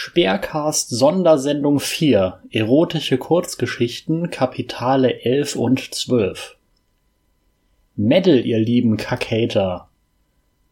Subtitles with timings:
[0.00, 6.56] Speercast Sondersendung 4 Erotische Kurzgeschichten Kapitale 11 und 12
[7.96, 9.88] Medal, ihr lieben Kackhater.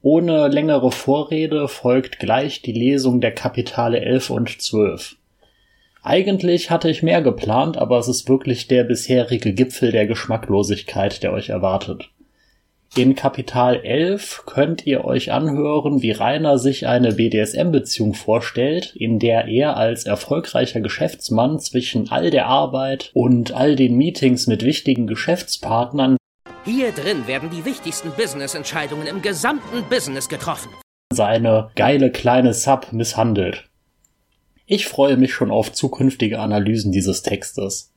[0.00, 5.16] Ohne längere Vorrede folgt gleich die Lesung der Kapitale 11 und 12.
[6.04, 11.32] Eigentlich hatte ich mehr geplant, aber es ist wirklich der bisherige Gipfel der Geschmacklosigkeit, der
[11.32, 12.10] euch erwartet.
[12.94, 19.48] In Kapital 11 könnt ihr euch anhören, wie Rainer sich eine BDSM-Beziehung vorstellt, in der
[19.48, 26.16] er als erfolgreicher Geschäftsmann zwischen all der Arbeit und all den Meetings mit wichtigen Geschäftspartnern
[26.64, 30.70] Hier drin werden die wichtigsten Business-Entscheidungen im gesamten Business getroffen.
[31.12, 33.68] seine geile kleine Sub misshandelt.
[34.64, 37.92] Ich freue mich schon auf zukünftige Analysen dieses Textes.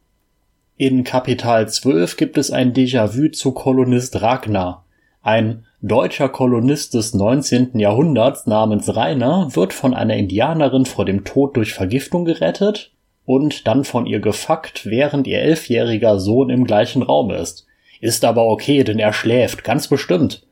[0.81, 4.85] In Kapital 12 gibt es ein Déjà-vu zu Kolonist Ragnar.
[5.21, 7.77] Ein deutscher Kolonist des 19.
[7.77, 12.93] Jahrhunderts namens Rainer wird von einer Indianerin vor dem Tod durch Vergiftung gerettet
[13.25, 17.67] und dann von ihr gefuckt, während ihr elfjähriger Sohn im gleichen Raum ist.
[17.99, 20.47] Ist aber okay, denn er schläft, ganz bestimmt.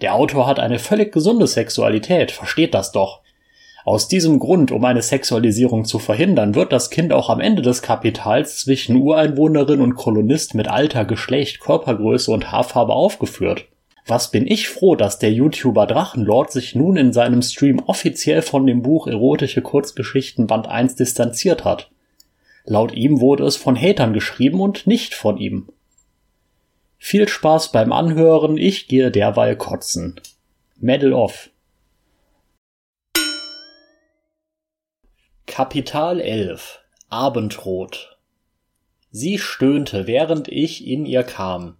[0.00, 3.20] Der Autor hat eine völlig gesunde Sexualität, versteht das doch.
[3.88, 7.80] Aus diesem Grund, um eine Sexualisierung zu verhindern, wird das Kind auch am Ende des
[7.80, 13.64] Kapitals zwischen Ureinwohnerin und Kolonist mit Alter, Geschlecht, Körpergröße und Haarfarbe aufgeführt.
[14.06, 18.66] Was bin ich froh, dass der YouTuber Drachenlord sich nun in seinem Stream offiziell von
[18.66, 21.90] dem Buch Erotische Kurzgeschichten Band 1 distanziert hat.
[22.66, 25.70] Laut ihm wurde es von Hatern geschrieben und nicht von ihm.
[26.98, 30.20] Viel Spaß beim Anhören, ich gehe derweil kotzen.
[30.76, 31.48] Medal off.
[35.58, 36.78] Kapital 11
[37.08, 38.16] Abendrot
[39.10, 41.78] Sie stöhnte, während ich in ihr kam.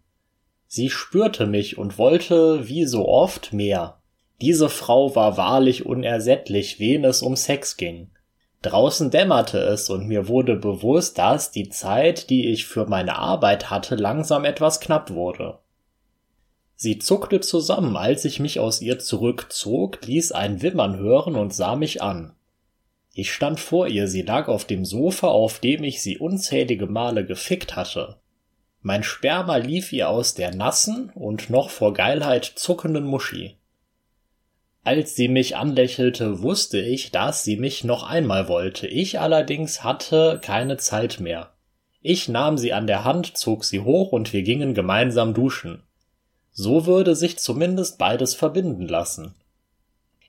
[0.66, 4.00] Sie spürte mich und wollte, wie so oft, mehr.
[4.40, 8.10] Diese Frau war wahrlich unersättlich, wen es um Sex ging.
[8.62, 13.70] Draußen dämmerte es und mir wurde bewusst, dass die Zeit, die ich für meine Arbeit
[13.70, 15.60] hatte, langsam etwas knapp wurde.
[16.74, 21.76] Sie zuckte zusammen, als ich mich aus ihr zurückzog, ließ ein Wimmern hören und sah
[21.76, 22.34] mich an.
[23.18, 27.26] Ich stand vor ihr, sie lag auf dem Sofa, auf dem ich sie unzählige Male
[27.26, 28.20] gefickt hatte.
[28.80, 33.56] Mein Sperma lief ihr aus der nassen und noch vor Geilheit zuckenden Muschi.
[34.84, 38.86] Als sie mich anlächelte, wusste ich, dass sie mich noch einmal wollte.
[38.86, 41.54] Ich allerdings hatte keine Zeit mehr.
[42.00, 45.82] Ich nahm sie an der Hand, zog sie hoch und wir gingen gemeinsam duschen.
[46.52, 49.34] So würde sich zumindest beides verbinden lassen.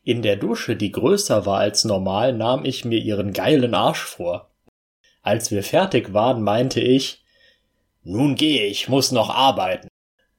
[0.10, 4.50] In der Dusche, die größer war als normal, nahm ich mir ihren geilen Arsch vor.
[5.22, 7.24] Als wir fertig waren, meinte ich,
[8.02, 9.88] nun gehe ich, muss noch arbeiten.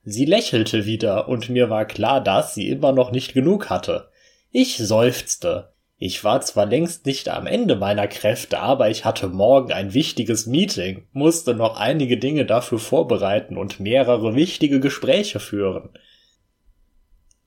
[0.03, 4.11] Sie lächelte wieder, und mir war klar, dass sie immer noch nicht genug hatte.
[4.51, 5.73] Ich seufzte.
[5.99, 10.47] Ich war zwar längst nicht am Ende meiner Kräfte, aber ich hatte morgen ein wichtiges
[10.49, 15.91] Meeting, musste noch einige Dinge dafür vorbereiten und mehrere wichtige Gespräche führen.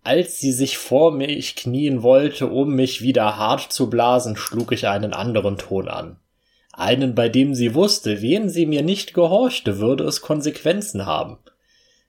[0.03, 4.87] Als sie sich vor mich knien wollte, um mich wieder hart zu blasen, schlug ich
[4.87, 6.17] einen anderen Ton an.
[6.73, 11.37] Einen, bei dem sie wusste, wen sie mir nicht gehorchte, würde es Konsequenzen haben.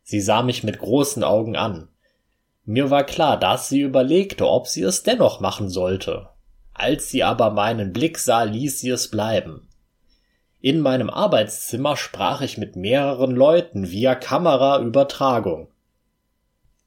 [0.03, 1.89] Sie sah mich mit großen Augen an.
[2.65, 6.29] Mir war klar, dass sie überlegte, ob sie es dennoch machen sollte.
[6.73, 9.69] Als sie aber meinen Blick sah, ließ sie es bleiben.
[10.61, 15.69] In meinem Arbeitszimmer sprach ich mit mehreren Leuten via Kameraübertragung.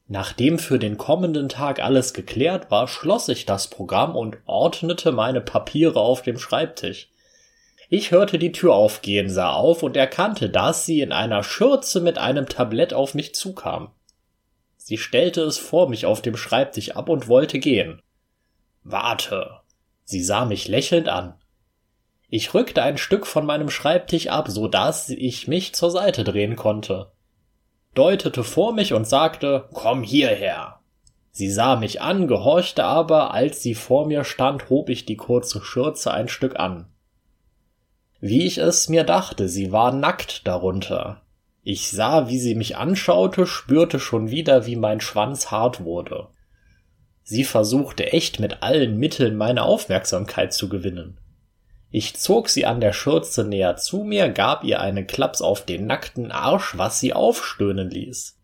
[0.10, 5.42] Nachdem für den kommenden Tag alles geklärt war, schloss ich das Programm und ordnete meine
[5.42, 7.10] Papiere auf dem Schreibtisch.
[7.90, 12.18] Ich hörte die Tür aufgehen, sah auf und erkannte, dass sie in einer Schürze mit
[12.18, 13.92] einem Tablett auf mich zukam.
[14.78, 18.02] Sie stellte es vor mich auf dem Schreibtisch ab und wollte gehen.
[18.84, 19.60] Warte.
[20.06, 21.34] Sie sah mich lächelnd an.
[22.30, 26.56] Ich rückte ein Stück von meinem Schreibtisch ab, so dass ich mich zur Seite drehen
[26.56, 27.12] konnte
[27.98, 30.80] deutete vor mich und sagte, komm hierher.
[31.32, 35.62] Sie sah mich an, gehorchte aber, als sie vor mir stand, hob ich die kurze
[35.62, 36.88] Schürze ein Stück an.
[38.20, 41.22] Wie ich es mir dachte, sie war nackt darunter.
[41.62, 46.30] Ich sah, wie sie mich anschaute, spürte schon wieder, wie mein Schwanz hart wurde.
[47.24, 51.20] Sie versuchte echt mit allen Mitteln meine Aufmerksamkeit zu gewinnen.
[51.90, 55.88] Ich zog sie an der Schürze näher zu mir, gab ihr einen Klaps auf den
[55.88, 58.38] nackten Arsch, was sie aufstöhnen ließ.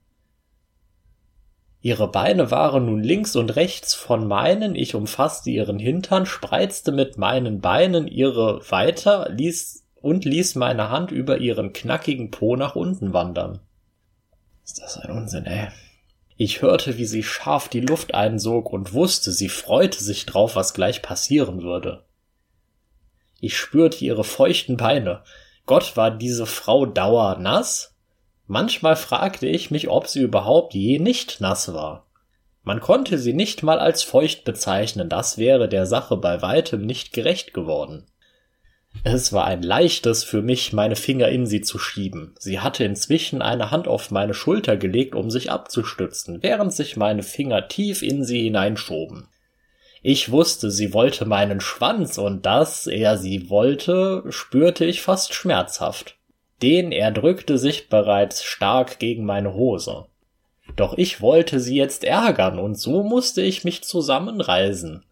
[1.82, 7.18] Ihre Beine waren nun links und rechts von meinen, ich umfasste ihren Hintern, spreizte mit
[7.18, 13.12] meinen Beinen ihre weiter, ließ und ließ meine Hand über ihren knackigen Po nach unten
[13.12, 13.60] wandern.
[14.64, 15.68] Ist das ein Unsinn, ey?
[16.38, 20.74] Ich hörte, wie sie scharf die Luft einsog und wusste, sie freute sich drauf, was
[20.74, 22.06] gleich passieren würde.
[23.44, 25.22] Ich spürte ihre feuchten Beine.
[25.66, 27.94] Gott war diese Frau dauernass?
[28.48, 32.08] Manchmal fragte ich mich, ob sie überhaupt je nicht nass war.
[32.64, 37.12] Man konnte sie nicht mal als feucht bezeichnen, das wäre der Sache bei weitem nicht
[37.12, 38.06] gerecht geworden.
[39.04, 42.36] Es war ein leichtes für mich, meine Finger in sie zu schieben.
[42.40, 47.24] Sie hatte inzwischen eine Hand auf meine Schulter gelegt, um sich abzustützen, während sich meine
[47.24, 49.28] Finger tief in sie hineinschoben.
[50.06, 56.18] Ich wusste, sie wollte meinen Schwanz, und dass er sie wollte, spürte ich fast schmerzhaft.
[56.62, 60.08] Den er drückte sich bereits stark gegen meine Hose.
[60.76, 65.06] Doch ich wollte sie jetzt ärgern, und so musste ich mich zusammenreißen.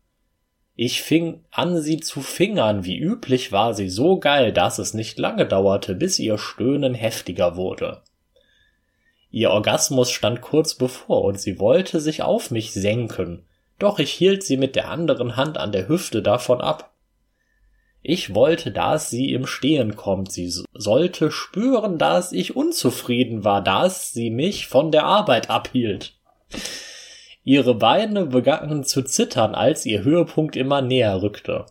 [0.76, 2.84] Ich fing an, sie zu fingern.
[2.84, 7.56] Wie üblich war sie so geil, dass es nicht lange dauerte, bis ihr Stöhnen heftiger
[7.56, 8.02] wurde.
[9.30, 13.46] Ihr Orgasmus stand kurz bevor und sie wollte sich auf mich senken,
[13.82, 16.92] doch ich hielt sie mit der anderen Hand an der Hüfte davon ab.
[18.04, 24.12] Ich wollte, dass sie im Stehen kommt, sie sollte spüren, dass ich unzufrieden war, dass
[24.12, 26.16] sie mich von der Arbeit abhielt.
[27.44, 31.66] Ihre Beine begannen zu zittern, als ihr Höhepunkt immer näher rückte.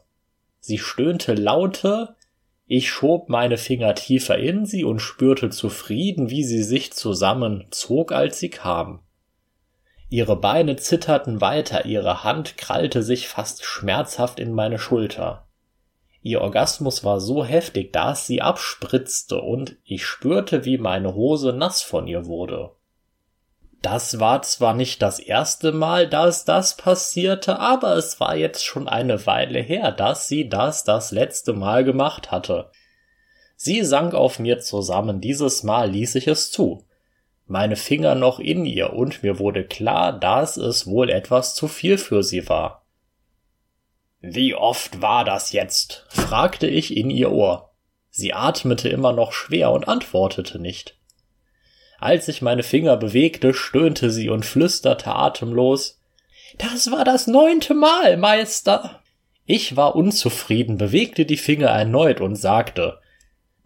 [0.60, 2.14] Sie stöhnte laute,
[2.66, 8.38] ich schob meine Finger tiefer in sie und spürte zufrieden, wie sie sich zusammenzog, als
[8.38, 9.00] sie kam.
[10.10, 15.46] Ihre Beine zitterten weiter, ihre Hand krallte sich fast schmerzhaft in meine Schulter.
[16.20, 21.80] Ihr Orgasmus war so heftig, dass sie abspritzte und ich spürte, wie meine Hose nass
[21.80, 22.72] von ihr wurde.
[23.82, 28.88] Das war zwar nicht das erste Mal, dass das passierte, aber es war jetzt schon
[28.88, 32.70] eine Weile her, dass sie das das letzte Mal gemacht hatte.
[33.54, 36.84] Sie sank auf mir zusammen, dieses Mal ließ ich es zu.
[37.50, 41.98] Meine Finger noch in ihr, und mir wurde klar, dass es wohl etwas zu viel
[41.98, 42.86] für sie war.
[44.20, 46.06] Wie oft war das jetzt?
[46.10, 47.72] fragte ich in ihr Ohr.
[48.08, 50.96] Sie atmete immer noch schwer und antwortete nicht.
[51.98, 56.00] Als ich meine Finger bewegte, stöhnte sie und flüsterte atemlos
[56.56, 59.02] Das war das neunte Mal, Meister.
[59.44, 63.00] Ich war unzufrieden, bewegte die Finger erneut und sagte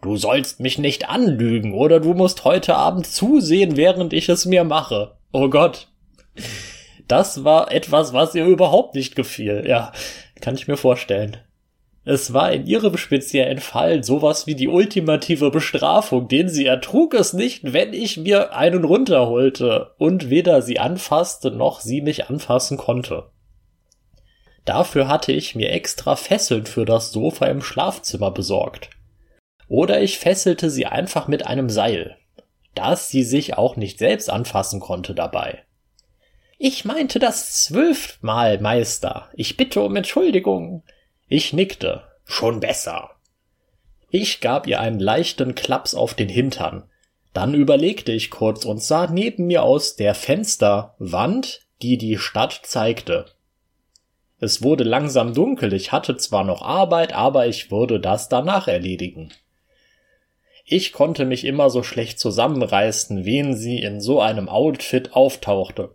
[0.05, 4.63] Du sollst mich nicht anlügen, oder du musst heute Abend zusehen, während ich es mir
[4.63, 5.15] mache.
[5.31, 5.87] Oh Gott.
[7.07, 9.65] Das war etwas, was ihr überhaupt nicht gefiel.
[9.67, 9.93] Ja,
[10.41, 11.37] kann ich mir vorstellen.
[12.03, 17.33] Es war in ihrem speziellen Fall sowas wie die ultimative Bestrafung, denn sie ertrug es
[17.33, 23.31] nicht, wenn ich mir einen runterholte und weder sie anfasste noch sie mich anfassen konnte.
[24.65, 28.91] Dafür hatte ich mir extra Fesseln für das Sofa im Schlafzimmer besorgt.
[29.67, 32.17] Oder ich fesselte sie einfach mit einem Seil,
[32.75, 35.63] dass sie sich auch nicht selbst anfassen konnte dabei.
[36.57, 39.29] Ich meinte das zwölfmal, Meister.
[39.33, 40.83] Ich bitte um Entschuldigung.
[41.27, 42.03] Ich nickte.
[42.23, 43.11] Schon besser.
[44.09, 46.89] Ich gab ihr einen leichten Klaps auf den Hintern.
[47.33, 53.25] Dann überlegte ich kurz und sah neben mir aus der Fensterwand, die die Stadt zeigte.
[54.39, 59.33] Es wurde langsam dunkel, ich hatte zwar noch Arbeit, aber ich würde das danach erledigen.
[60.67, 65.93] Ich konnte mich immer so schlecht zusammenreißen, wen sie in so einem Outfit auftauchte.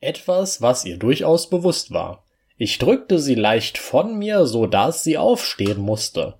[0.00, 2.24] Etwas, was ihr durchaus bewusst war.
[2.56, 6.34] Ich drückte sie leicht von mir, so dass sie aufstehen musste.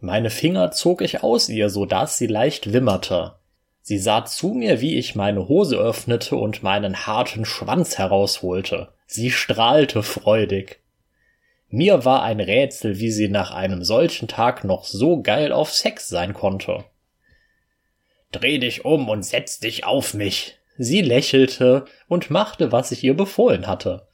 [0.00, 3.34] Meine Finger zog ich aus ihr, so dass sie leicht wimmerte.
[3.82, 8.88] Sie sah zu mir, wie ich meine Hose öffnete und meinen harten Schwanz herausholte.
[9.06, 10.81] Sie strahlte freudig.
[11.74, 16.06] Mir war ein Rätsel, wie sie nach einem solchen Tag noch so geil auf Sex
[16.06, 16.84] sein konnte.
[18.30, 20.58] Dreh dich um und setz dich auf mich.
[20.76, 24.06] Sie lächelte und machte, was ich ihr befohlen hatte.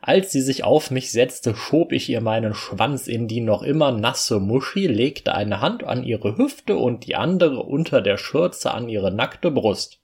[0.00, 3.90] Als sie sich auf mich setzte, schob ich ihr meinen Schwanz in die noch immer
[3.90, 8.88] nasse Muschi, legte eine Hand an ihre Hüfte und die andere unter der Schürze an
[8.88, 9.98] ihre nackte Brust.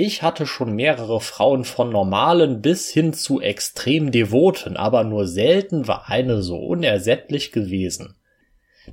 [0.00, 5.88] Ich hatte schon mehrere Frauen von normalen bis hin zu extrem devoten, aber nur selten
[5.88, 8.14] war eine so unersättlich gewesen.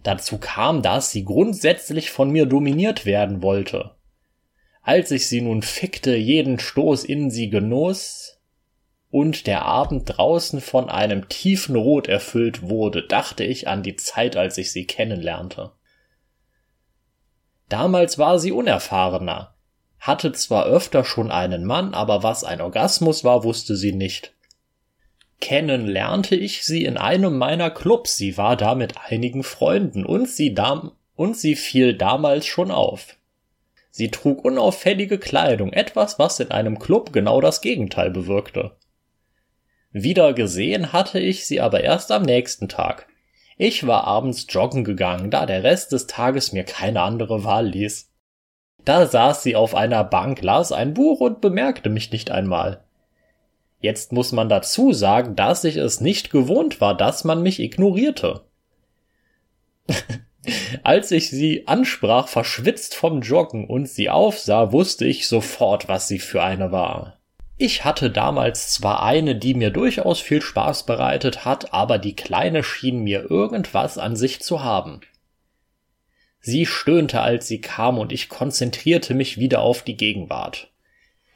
[0.01, 3.91] Dazu kam, dass sie grundsätzlich von mir dominiert werden wollte.
[4.81, 8.41] Als ich sie nun fickte, jeden Stoß in sie genoss,
[9.11, 14.37] und der Abend draußen von einem tiefen Rot erfüllt wurde, dachte ich an die Zeit,
[14.37, 15.71] als ich sie kennenlernte.
[17.69, 19.54] Damals war sie unerfahrener,
[19.99, 24.33] hatte zwar öfter schon einen Mann, aber was ein Orgasmus war, wusste sie nicht.
[25.41, 30.29] Kennen lernte ich sie in einem meiner Clubs, sie war da mit einigen Freunden und
[30.29, 33.17] sie dam und sie fiel damals schon auf.
[33.91, 38.75] Sie trug unauffällige Kleidung, etwas, was in einem Club genau das Gegenteil bewirkte.
[39.91, 43.07] Wieder gesehen hatte ich sie aber erst am nächsten Tag.
[43.57, 48.11] Ich war abends joggen gegangen, da der Rest des Tages mir keine andere Wahl ließ.
[48.85, 52.83] Da saß sie auf einer Bank, las ein Buch und bemerkte mich nicht einmal.
[53.79, 58.41] Jetzt muss man dazu sagen, dass ich es nicht gewohnt war, dass man mich ignorierte.
[60.83, 66.19] Als ich sie ansprach, verschwitzt vom Joggen und sie aufsah, wusste ich sofort, was sie
[66.19, 67.17] für eine war.
[67.57, 72.63] Ich hatte damals zwar eine, die mir durchaus viel Spaß bereitet hat, aber die Kleine
[72.63, 75.01] schien mir irgendwas an sich zu haben.
[76.47, 80.69] Sie stöhnte, als sie kam, und ich konzentrierte mich wieder auf die Gegenwart.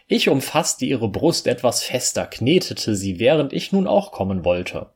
[0.07, 4.91] Ich umfasste ihre Brust etwas fester, knetete sie, während ich nun auch kommen wollte.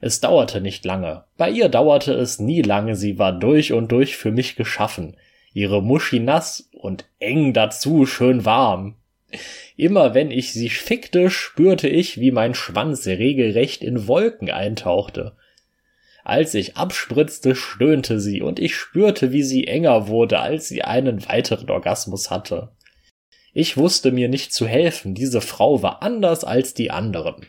[0.00, 1.24] Es dauerte nicht lange.
[1.36, 5.16] Bei ihr dauerte es nie lange, sie war durch und durch für mich geschaffen.
[5.52, 8.94] Ihre Muschi nass und eng dazu schön warm.
[9.76, 15.32] Immer wenn ich sie fickte, spürte ich, wie mein Schwanz regelrecht in Wolken eintauchte.
[16.24, 21.26] Als ich abspritzte, stöhnte sie, und ich spürte, wie sie enger wurde, als sie einen
[21.28, 22.72] weiteren Orgasmus hatte.
[23.52, 27.46] Ich wusste mir nicht zu helfen, diese Frau war anders als die anderen.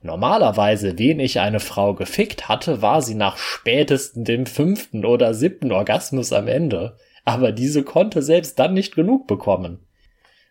[0.00, 5.72] Normalerweise, wen ich eine Frau gefickt hatte, war sie nach spätestens dem fünften oder siebten
[5.72, 9.84] Orgasmus am Ende, aber diese konnte selbst dann nicht genug bekommen.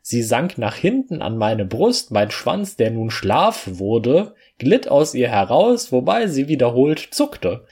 [0.01, 5.14] Sie sank nach hinten an meine Brust, mein Schwanz, der nun Schlaf wurde, glitt aus
[5.14, 7.66] ihr heraus, wobei sie wiederholt zuckte.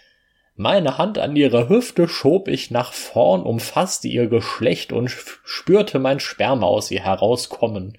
[0.55, 6.19] Meine Hand an ihre Hüfte schob ich nach vorn, umfasste ihr Geschlecht und spürte mein
[6.19, 7.97] Sperma aus ihr herauskommen.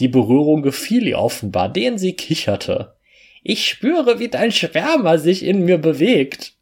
[0.00, 2.96] Die Berührung gefiel ihr offenbar, denn sie kicherte.
[3.42, 6.54] Ich spüre, wie dein Sperma sich in mir bewegt.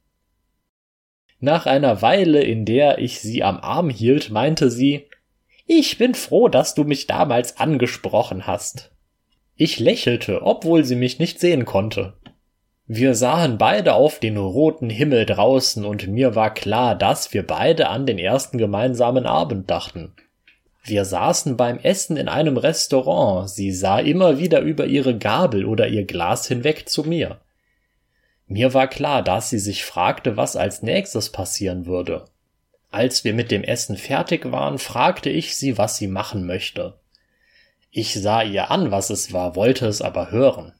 [1.40, 5.09] Nach einer Weile, in der ich sie am Arm hielt, meinte sie,
[5.66, 8.93] ich bin froh, dass du mich damals angesprochen hast.
[9.56, 12.14] Ich lächelte, obwohl sie mich nicht sehen konnte.
[12.87, 17.88] Wir sahen beide auf den roten Himmel draußen und mir war klar, dass wir beide
[17.88, 20.12] an den ersten gemeinsamen Abend dachten.
[20.82, 25.88] Wir saßen beim Essen in einem Restaurant, sie sah immer wieder über ihre Gabel oder
[25.88, 27.40] ihr Glas hinweg zu mir.
[28.46, 32.26] Mir war klar, dass sie sich fragte, was als nächstes passieren würde.
[32.90, 36.99] Als wir mit dem Essen fertig waren, fragte ich sie, was sie machen möchte.
[37.96, 40.72] Ich sah ihr an, was es war, wollte es aber hören.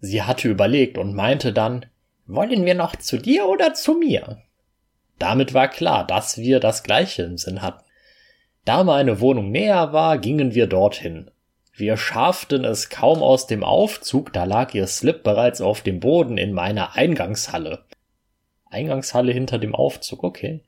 [0.00, 1.86] Sie hatte überlegt und meinte dann,
[2.26, 4.42] wollen wir noch zu dir oder zu mir?
[5.20, 7.84] Damit war klar, dass wir das gleiche im Sinn hatten.
[8.64, 11.30] Da meine Wohnung näher war, gingen wir dorthin.
[11.72, 16.36] Wir schafften es kaum aus dem Aufzug, da lag ihr Slip bereits auf dem Boden
[16.36, 17.84] in meiner Eingangshalle.
[18.68, 20.64] Eingangshalle hinter dem Aufzug, okay.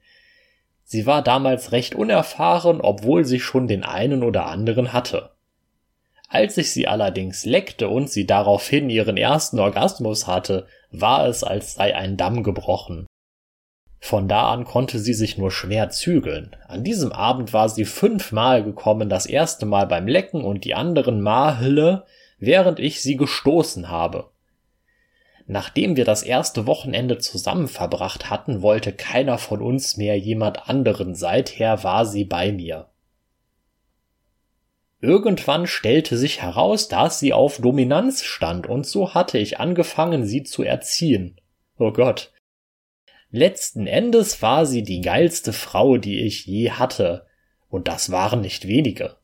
[0.91, 5.33] Sie war damals recht unerfahren, obwohl sie schon den einen oder anderen hatte.
[6.31, 11.75] Als ich sie allerdings leckte und sie daraufhin ihren ersten Orgasmus hatte, war es, als
[11.75, 13.07] sei ein Damm gebrochen.
[14.01, 16.57] Von da an konnte sie sich nur schwer zügeln.
[16.67, 21.21] An diesem Abend war sie fünfmal gekommen, das erste Mal beim Lecken und die anderen
[21.21, 22.07] Male,
[22.39, 24.31] während ich sie gestoßen habe.
[25.51, 31.15] Nachdem wir das erste Wochenende zusammen verbracht hatten, wollte keiner von uns mehr jemand anderen,
[31.15, 32.91] seither war sie bei mir.
[35.01, 40.43] Irgendwann stellte sich heraus, dass sie auf Dominanz stand, und so hatte ich angefangen, sie
[40.43, 41.41] zu erziehen.
[41.79, 42.31] Oh Gott.
[43.31, 47.27] Letzten Endes war sie die geilste Frau, die ich je hatte,
[47.71, 49.17] und das waren nicht wenige.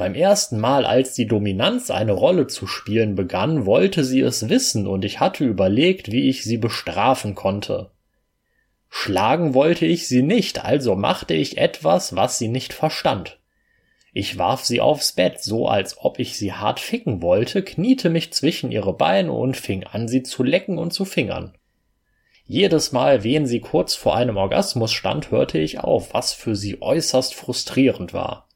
[0.00, 4.86] Beim ersten Mal, als die Dominanz eine Rolle zu spielen begann, wollte sie es wissen
[4.86, 7.90] und ich hatte überlegt, wie ich sie bestrafen konnte.
[8.88, 13.40] Schlagen wollte ich sie nicht, also machte ich etwas, was sie nicht verstand.
[14.14, 18.32] Ich warf sie aufs Bett, so als ob ich sie hart ficken wollte, kniete mich
[18.32, 21.58] zwischen ihre Beine und fing an, sie zu lecken und zu fingern.
[22.46, 26.80] Jedes Mal, wen sie kurz vor einem Orgasmus stand, hörte ich auf, was für sie
[26.80, 28.46] äußerst frustrierend war.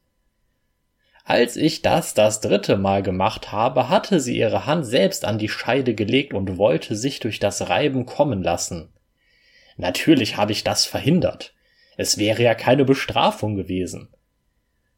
[1.27, 5.49] Als ich das das dritte Mal gemacht habe, hatte sie ihre Hand selbst an die
[5.49, 8.93] Scheide gelegt und wollte sich durch das Reiben kommen lassen.
[9.75, 11.55] Natürlich habe ich das verhindert.
[11.97, 14.09] Es wäre ja keine Bestrafung gewesen.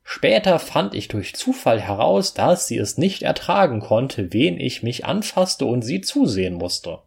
[0.04, 5.06] Später fand ich durch Zufall heraus, dass sie es nicht ertragen konnte, wen ich mich
[5.06, 7.00] anfasste und sie zusehen musste.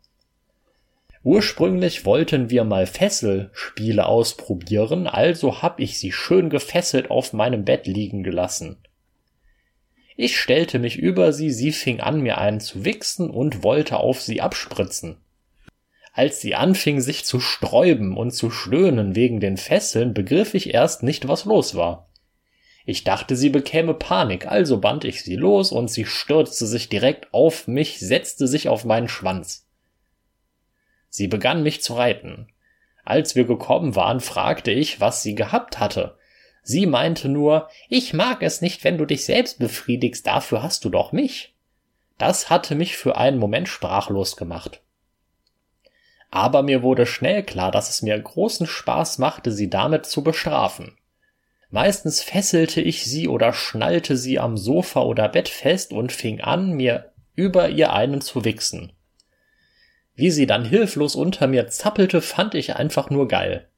[1.23, 7.87] Ursprünglich wollten wir mal Fesselspiele ausprobieren, also hab ich sie schön gefesselt auf meinem Bett
[7.87, 8.79] liegen gelassen.
[10.23, 14.21] Ich stellte mich über sie, sie fing an, mir einen zu wichsen und wollte auf
[14.21, 15.17] sie abspritzen.
[16.13, 21.03] Als sie anfing, sich zu sträuben und zu stöhnen wegen den Fesseln, begriff ich erst
[21.03, 22.11] nicht, was los war.
[22.85, 27.33] Ich dachte, sie bekäme Panik, also band ich sie los und sie stürzte sich direkt
[27.33, 29.71] auf mich, setzte sich auf meinen Schwanz.
[31.09, 32.49] Sie begann mich zu reiten.
[33.07, 36.19] Als wir gekommen waren, fragte ich, was sie gehabt hatte.
[36.63, 40.91] Sie meinte nur, ich mag es nicht, wenn du dich selbst befriedigst, dafür hast du
[40.91, 41.55] doch mich.
[42.19, 44.83] Das hatte mich für einen Moment sprachlos gemacht.
[46.31, 50.97] Aber mir wurde schnell klar, dass es mir großen Spaß machte, sie damit zu bestrafen.
[51.71, 56.73] Meistens fesselte ich sie oder schnallte sie am Sofa oder Bett fest und fing an,
[56.73, 58.93] mir über ihr einen zu wichsen.
[60.15, 63.70] Wie sie dann hilflos unter mir zappelte, fand ich einfach nur geil.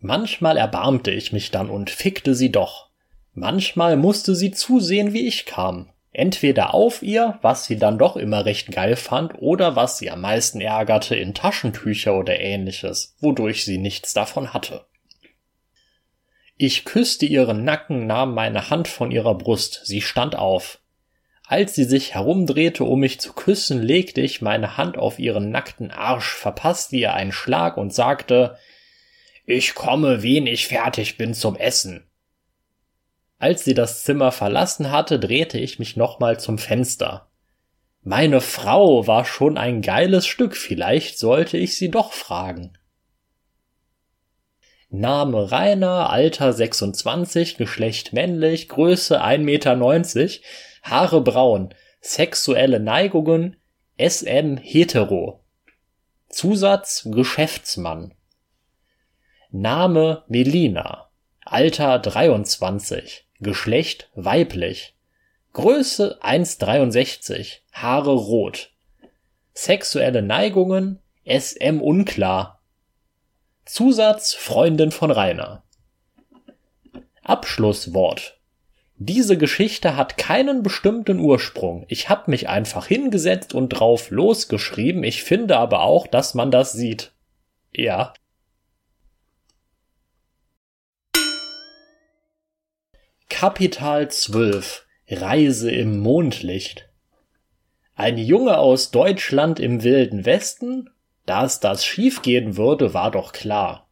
[0.00, 2.88] Manchmal erbarmte ich mich dann und fickte sie doch.
[3.34, 5.90] Manchmal musste sie zusehen, wie ich kam.
[6.12, 10.20] Entweder auf ihr, was sie dann doch immer recht geil fand, oder was sie am
[10.20, 14.86] meisten ärgerte, in Taschentücher oder ähnliches, wodurch sie nichts davon hatte.
[16.56, 20.80] Ich küsste ihren Nacken, nahm meine Hand von ihrer Brust, sie stand auf.
[21.46, 25.90] Als sie sich herumdrehte, um mich zu küssen, legte ich meine Hand auf ihren nackten
[25.90, 28.58] Arsch, verpasste ihr einen Schlag und sagte
[29.50, 32.06] Ich komme, wen ich fertig bin zum Essen.
[33.38, 37.30] Als sie das Zimmer verlassen hatte, drehte ich mich nochmal zum Fenster.
[38.02, 42.76] Meine Frau war schon ein geiles Stück, vielleicht sollte ich sie doch fragen.
[44.90, 50.30] Name Rainer, Alter 26, Geschlecht männlich, Größe 1,90 Meter,
[50.82, 53.56] Haare braun, sexuelle Neigungen,
[53.96, 55.42] SM hetero.
[56.28, 58.12] Zusatz Geschäftsmann.
[59.50, 61.08] Name Melina,
[61.42, 64.94] Alter 23, Geschlecht weiblich.
[65.54, 68.72] Größe 1,63, Haare rot.
[69.54, 72.60] Sexuelle Neigungen SM unklar,
[73.64, 75.62] Zusatz Freundin von Rainer.
[77.22, 78.38] Abschlusswort.
[78.96, 81.86] Diese Geschichte hat keinen bestimmten Ursprung.
[81.88, 85.04] Ich hab mich einfach hingesetzt und drauf losgeschrieben.
[85.04, 87.12] Ich finde aber auch, dass man das sieht.
[87.72, 88.12] Ja.
[93.40, 96.88] Kapital 12 Reise im Mondlicht.
[97.94, 100.90] Ein Junge aus Deutschland im wilden Westen
[101.24, 103.86] dass das schiefgehen würde, war doch klar.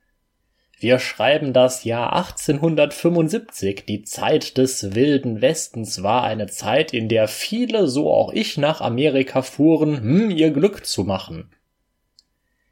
[0.80, 3.84] Wir schreiben das Jahr 1875.
[3.86, 8.80] Die Zeit des wilden Westens war eine Zeit, in der viele, so auch ich, nach
[8.80, 11.52] Amerika fuhren, hm, ihr Glück zu machen.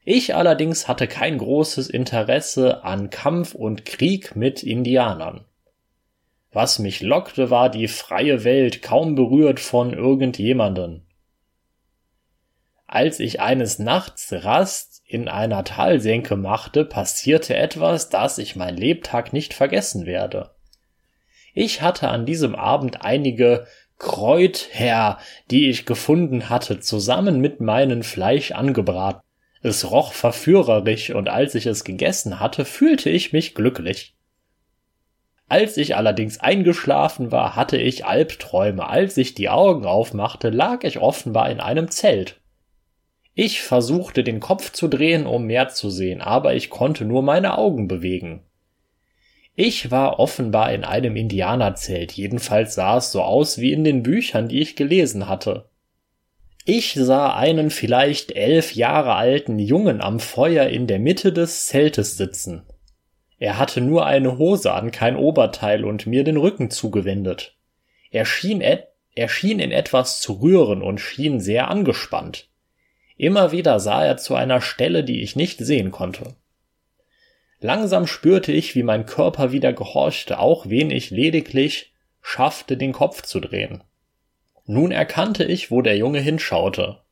[0.02, 5.44] Ich allerdings hatte kein großes Interesse an Kampf und Krieg mit Indianern.
[6.54, 11.04] Was mich lockte, war die freie Welt, kaum berührt von irgendjemanden.
[12.86, 19.32] Als ich eines Nachts Rast in einer Talsenke machte, passierte etwas, das ich mein Lebtag
[19.32, 20.52] nicht vergessen werde.
[21.54, 23.66] Ich hatte an diesem Abend einige
[23.98, 25.18] Kräuther,
[25.50, 29.22] die ich gefunden hatte, zusammen mit meinem Fleisch angebraten.
[29.60, 34.13] Es roch verführerisch, und als ich es gegessen hatte, fühlte ich mich glücklich.
[35.48, 38.88] Als ich allerdings eingeschlafen war, hatte ich Albträume.
[38.88, 42.40] Als ich die Augen aufmachte, lag ich offenbar in einem Zelt.
[43.35, 47.59] Ich versuchte den Kopf zu drehen, um mehr zu sehen, aber ich konnte nur meine
[47.59, 48.42] Augen bewegen.
[49.57, 54.48] Ich war offenbar in einem Indianerzelt, jedenfalls sah es so aus wie in den Büchern,
[54.48, 55.68] die ich gelesen hatte.
[56.64, 62.16] Ich sah einen vielleicht elf Jahre alten Jungen am Feuer in der Mitte des Zeltes
[62.16, 62.62] sitzen.
[63.44, 67.54] Er hatte nur eine Hose an, kein Oberteil und mir den Rücken zugewendet.
[68.11, 72.48] Er schien, et er schien in etwas zu rühren und schien sehr angespannt.
[73.18, 76.37] Immer wieder sah er zu einer Stelle, die ich nicht sehen konnte.
[77.61, 83.20] Langsam spürte ich, wie mein Körper wieder gehorchte, auch wenn ich lediglich schaffte, den Kopf
[83.20, 83.85] zu drehen.
[84.64, 87.03] Nun erkannte ich, wo der Junge hinschaute.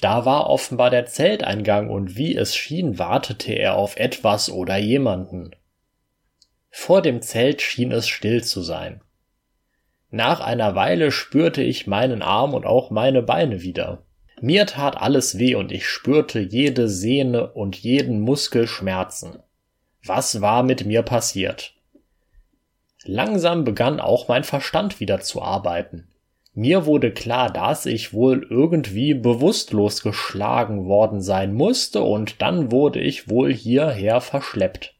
[0.00, 5.54] Da war offenbar der Zelteingang und wie es schien, wartete er auf etwas oder jemanden.
[6.70, 9.00] Vor dem Zelt schien es still zu sein.
[10.10, 14.04] Nach einer Weile spürte ich meinen Arm und auch meine Beine wieder.
[14.40, 19.38] Mir tat alles weh und ich spürte jede Sehne und jeden Muskel schmerzen.
[20.04, 21.74] Was war mit mir passiert?
[23.04, 26.08] Langsam begann auch mein Verstand wieder zu arbeiten.
[26.54, 33.00] Mir wurde klar, dass ich wohl irgendwie bewusstlos geschlagen worden sein musste, und dann wurde
[33.00, 34.94] ich wohl hierher verschleppt.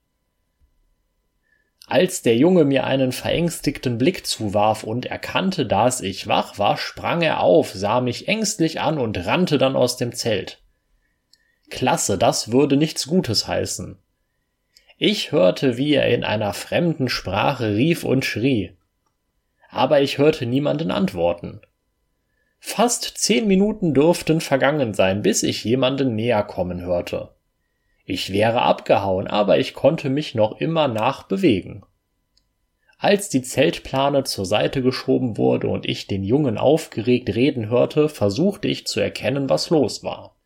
[1.86, 7.22] Als der Junge mir einen verängstigten Blick zuwarf und erkannte, dass ich wach war, sprang
[7.22, 10.60] er auf, sah mich ängstlich an und rannte dann aus dem Zelt.
[11.70, 13.98] Klasse, das würde nichts Gutes heißen.
[14.96, 18.72] Ich hörte, wie er in einer fremden Sprache rief und schrie.
[19.74, 21.60] Aber ich hörte niemanden antworten.
[22.58, 27.30] Fast zehn Minuten dürften vergangen sein, bis ich jemanden näher kommen hörte.
[28.06, 31.84] Ich wäre abgehauen, aber ich konnte mich noch immer nachbewegen.
[32.98, 38.68] Als die Zeltplane zur Seite geschoben wurde und ich den Jungen aufgeregt reden hörte, versuchte
[38.68, 40.36] ich zu erkennen, was los war.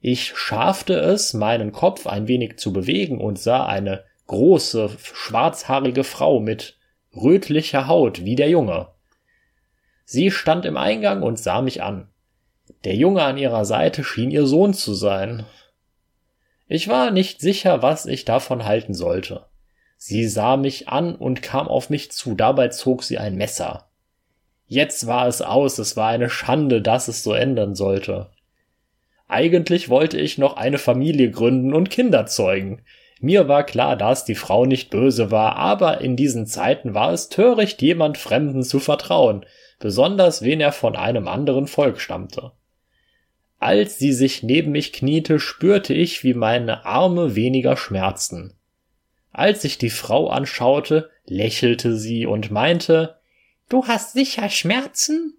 [0.00, 6.40] Ich schafte es, meinen Kopf ein wenig zu bewegen und sah eine große, schwarzhaarige Frau
[6.40, 6.76] mit
[7.14, 8.88] rötlicher Haut wie der Junge.
[10.04, 12.08] Sie stand im Eingang und sah mich an.
[12.84, 15.44] Der Junge an ihrer Seite schien ihr Sohn zu sein.
[16.68, 19.46] Ich war nicht sicher, was ich davon halten sollte.
[19.96, 23.88] Sie sah mich an und kam auf mich zu, dabei zog sie ein Messer.
[24.66, 28.30] Jetzt war es aus, es war eine Schande, dass es so ändern sollte.
[29.28, 32.82] Eigentlich wollte ich noch eine Familie gründen und Kinder zeugen.
[33.24, 37.28] Mir war klar, dass die Frau nicht böse war, aber in diesen Zeiten war es
[37.28, 39.46] töricht, jemand Fremden zu vertrauen,
[39.78, 42.50] besonders wen er von einem anderen Volk stammte.
[43.60, 48.54] Als sie sich neben mich kniete, spürte ich, wie meine Arme weniger schmerzten.
[49.30, 53.20] Als ich die Frau anschaute, lächelte sie und meinte,
[53.68, 55.38] Du hast sicher Schmerzen?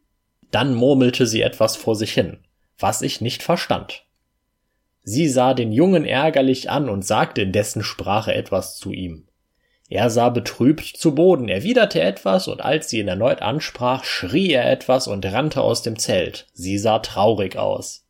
[0.51, 2.37] Dann murmelte sie etwas vor sich hin,
[2.79, 4.05] was ich nicht verstand.
[5.03, 9.27] Sie sah den Jungen ärgerlich an und sagte in dessen Sprache etwas zu ihm.
[9.89, 14.71] Er sah betrübt zu Boden, erwiderte etwas, und als sie ihn erneut ansprach, schrie er
[14.71, 16.47] etwas und rannte aus dem Zelt.
[16.53, 18.07] Sie sah traurig aus.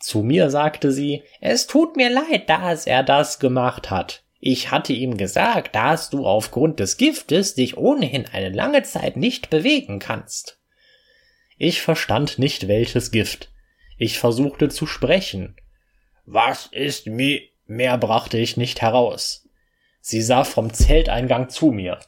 [0.00, 4.24] Zu mir sagte sie, es tut mir leid, dass er das gemacht hat.
[4.40, 9.50] Ich hatte ihm gesagt, dass du aufgrund des Giftes dich ohnehin eine lange Zeit nicht
[9.50, 10.60] bewegen kannst.
[11.56, 13.50] Ich verstand nicht welches Gift.
[13.96, 15.56] Ich versuchte zu sprechen.
[16.30, 17.48] Was ist mi?
[17.66, 19.48] Mehr brachte ich nicht heraus.
[20.02, 22.00] Sie sah vom Zelteingang zu mir.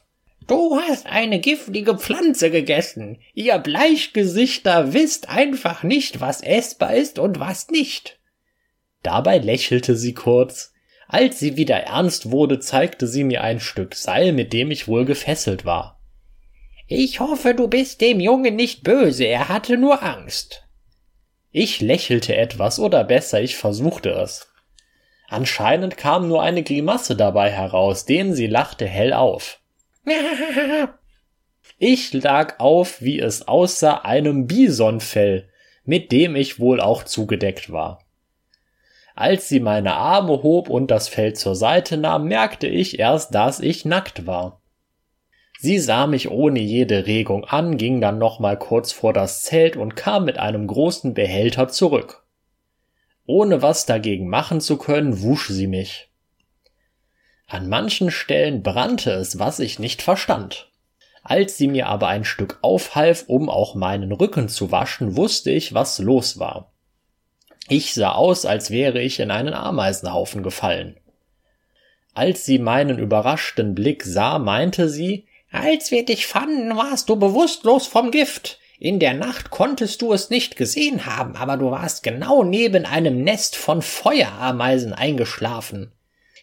[0.45, 3.17] Du hast eine giftige Pflanze gegessen.
[3.33, 8.19] Ihr Bleichgesichter wisst einfach nicht, was essbar ist und was nicht.
[9.01, 10.71] Dabei lächelte sie kurz,
[11.07, 15.05] als sie wieder ernst wurde, zeigte sie mir ein Stück Seil, mit dem ich wohl
[15.05, 15.99] gefesselt war.
[16.87, 20.67] Ich hoffe, du bist dem Jungen nicht böse, er hatte nur Angst.
[21.51, 24.51] Ich lächelte etwas, oder besser, ich versuchte es.
[25.27, 29.59] Anscheinend kam nur eine Grimasse dabei heraus, denn sie lachte hell auf.
[31.83, 35.49] Ich lag auf, wie es aussah, einem Bisonfell,
[35.83, 38.05] mit dem ich wohl auch zugedeckt war.
[39.15, 43.59] Als sie meine Arme hob und das Fell zur Seite nahm, merkte ich erst, dass
[43.59, 44.60] ich nackt war.
[45.63, 49.77] Sie sah mich ohne jede Regung an, ging dann noch mal kurz vor das Zelt
[49.77, 52.23] und kam mit einem großen Behälter zurück.
[53.27, 56.09] Ohne was dagegen machen zu können, wusch sie mich.
[57.45, 60.71] An manchen Stellen brannte es, was ich nicht verstand.
[61.21, 65.75] Als sie mir aber ein Stück aufhalf, um auch meinen Rücken zu waschen, wusste ich,
[65.75, 66.73] was los war.
[67.69, 70.97] Ich sah aus, als wäre ich in einen Ameisenhaufen gefallen.
[72.15, 77.85] Als sie meinen überraschten Blick sah, meinte sie, als wir dich fanden, warst du bewusstlos
[77.85, 78.59] vom Gift.
[78.79, 83.23] In der Nacht konntest du es nicht gesehen haben, aber du warst genau neben einem
[83.23, 85.91] Nest von Feuerameisen eingeschlafen.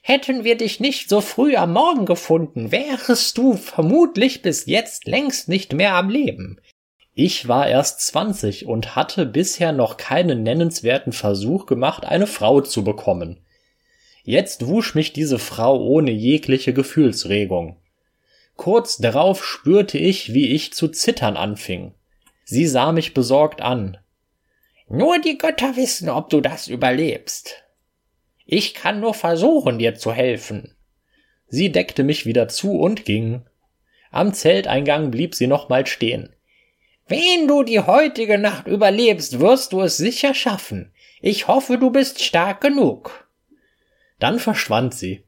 [0.03, 5.49] Hätten wir dich nicht so früh am Morgen gefunden, wärest du vermutlich bis jetzt längst
[5.49, 6.61] nicht mehr am Leben.
[7.15, 12.85] Ich war erst 20 und hatte bisher noch keinen nennenswerten Versuch gemacht, eine Frau zu
[12.85, 13.41] bekommen.
[14.23, 17.77] Jetzt wusch mich diese Frau ohne jegliche Gefühlsregung.
[18.59, 21.95] Kurz darauf spürte ich, wie ich zu zittern anfing.
[22.43, 23.99] Sie sah mich besorgt an.
[24.89, 27.63] Nur die Götter wissen, ob du das überlebst.
[28.47, 30.75] Ich kann nur versuchen, dir zu helfen.
[31.47, 33.43] Sie deckte mich wieder zu und ging.
[34.11, 36.35] Am Zelteingang blieb sie nochmal stehen.
[37.07, 40.93] Wenn du die heutige Nacht überlebst, wirst du es sicher schaffen.
[41.21, 43.29] Ich hoffe, du bist stark genug.
[44.19, 45.28] Dann verschwand sie.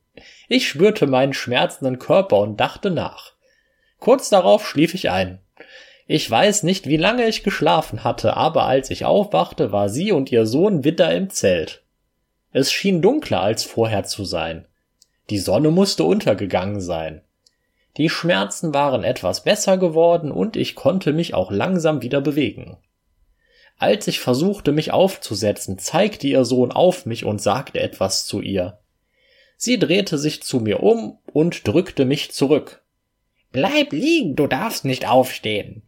[0.52, 3.34] Ich spürte meinen schmerzenden Körper und dachte nach.
[4.00, 5.38] Kurz darauf schlief ich ein.
[6.08, 10.32] Ich weiß nicht, wie lange ich geschlafen hatte, aber als ich aufwachte, war sie und
[10.32, 11.84] ihr Sohn wieder im Zelt.
[12.50, 14.66] Es schien dunkler als vorher zu sein.
[15.30, 17.22] Die Sonne musste untergegangen sein.
[17.96, 22.76] Die Schmerzen waren etwas besser geworden und ich konnte mich auch langsam wieder bewegen.
[23.78, 28.80] Als ich versuchte, mich aufzusetzen, zeigte ihr Sohn auf mich und sagte etwas zu ihr.
[29.62, 32.82] Sie drehte sich zu mir um und drückte mich zurück.
[33.52, 35.82] Bleib liegen, du darfst nicht aufstehen.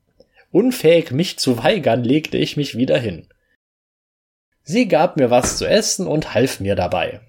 [0.50, 3.28] Unfähig, mich zu weigern, legte ich mich wieder hin.
[4.62, 7.22] Sie gab mir was zu essen und half mir dabei.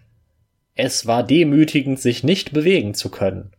[0.76, 3.54] Es war demütigend, sich nicht bewegen zu können.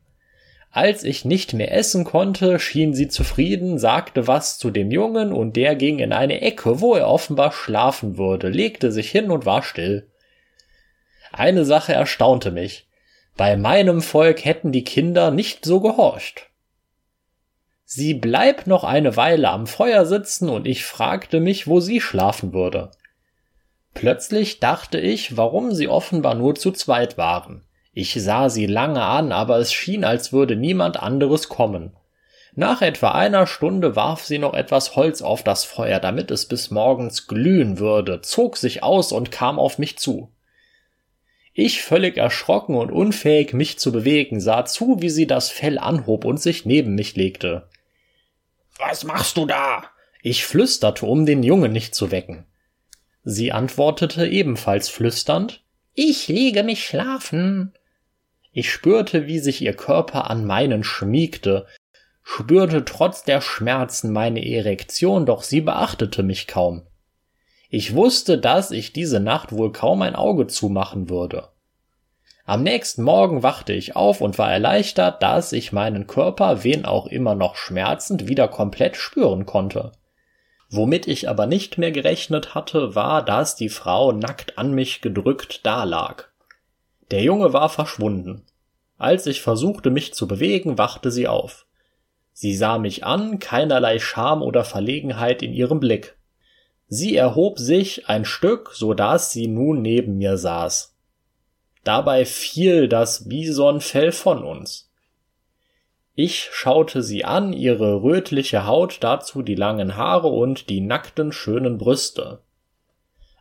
[0.71, 5.57] Als ich nicht mehr essen konnte, schien sie zufrieden, sagte was zu dem Jungen und
[5.57, 9.63] der ging in eine Ecke, wo er offenbar schlafen würde, legte sich hin und war
[9.63, 10.11] still.
[11.37, 12.87] Eine Sache erstaunte mich.
[13.37, 16.49] Bei meinem Volk hätten die Kinder nicht so gehorcht.
[17.85, 22.53] Sie bleibt noch eine Weile am Feuer sitzen und ich fragte mich, wo sie schlafen
[22.53, 22.93] würde.
[23.95, 27.65] Plötzlich dachte ich, warum sie offenbar nur zu zweit waren.
[27.93, 31.97] Ich sah sie lange an, aber es schien, als würde niemand anderes kommen.
[32.55, 36.71] Nach etwa einer Stunde warf sie noch etwas Holz auf das Feuer, damit es bis
[36.71, 40.31] morgens glühen würde, zog sich aus und kam auf mich zu.
[41.57, 46.25] Ich, völlig erschrocken und unfähig, mich zu bewegen, sah zu, wie sie das Fell anhob
[46.25, 47.69] und sich neben mich legte.
[48.79, 49.85] Was machst du da?
[50.21, 52.45] Ich flüsterte, um den Jungen nicht zu wecken.
[53.23, 55.63] Sie antwortete ebenfalls flüsternd
[55.95, 57.73] Ich lege mich schlafen.
[58.51, 61.67] Ich spürte, wie sich ihr Körper an meinen schmiegte,
[62.25, 66.87] spürte trotz der Schmerzen meine Erektion, doch sie beachtete mich kaum.
[67.77, 71.49] Ich wusste, dass ich diese Nacht wohl kaum ein Auge zumachen würde.
[72.45, 77.09] Am nächsten Morgen wachte ich auf und war erleichtert, dass ich meinen Körper, wen auch
[77.09, 79.91] immer noch schmerzend, wieder komplett spüren konnte.
[80.71, 85.67] Womit ich aber nicht mehr gerechnet hatte, war, dass die Frau nackt an mich gedrückt
[85.67, 86.31] dalag.
[87.11, 88.47] Der Junge war verschwunden.
[88.99, 91.67] Als ich versuchte, mich zu bewegen, wachte sie auf.
[92.33, 96.17] Sie sah mich an, keinerlei Scham oder Verlegenheit in ihrem Blick.
[96.89, 100.95] Sie erhob sich ein Stück, so dass sie nun neben mir saß.
[101.83, 104.91] Dabei fiel das Bisonfell von uns.
[106.15, 111.77] Ich schaute sie an, ihre rötliche Haut, dazu die langen Haare und die nackten schönen
[111.77, 112.41] Brüste.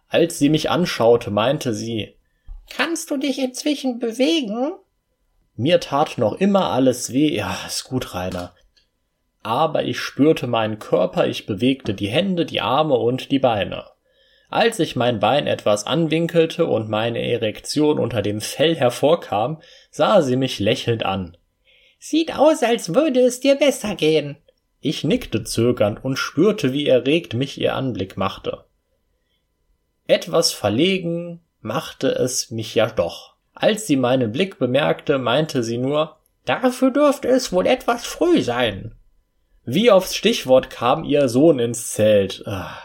[0.07, 2.15] Als sie mich anschaute, meinte sie
[2.69, 4.73] Kannst du dich inzwischen bewegen?
[5.55, 7.35] Mir tat noch immer alles weh.
[7.35, 8.53] Ja, ist gut, Rainer
[9.43, 13.85] aber ich spürte meinen Körper, ich bewegte die Hände, die Arme und die Beine.
[14.49, 20.37] Als ich mein Bein etwas anwinkelte und meine Erektion unter dem Fell hervorkam, sah sie
[20.37, 21.37] mich lächelnd an.
[21.99, 24.37] Sieht aus, als würde es dir besser gehen.
[24.79, 28.65] Ich nickte zögernd und spürte, wie erregt mich ihr Anblick machte.
[30.07, 33.35] Etwas verlegen machte es mich ja doch.
[33.53, 38.93] Als sie meinen Blick bemerkte, meinte sie nur, dafür dürfte es wohl etwas früh sein.
[39.65, 42.43] Wie aufs Stichwort kam ihr Sohn ins Zelt.
[42.45, 42.77] Ah.